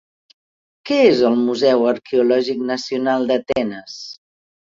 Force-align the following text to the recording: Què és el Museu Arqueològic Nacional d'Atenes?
Què 0.89 0.95
és 1.09 1.19
el 1.29 1.35
Museu 1.49 1.85
Arqueològic 1.91 2.65
Nacional 2.71 3.31
d'Atenes? 3.33 4.01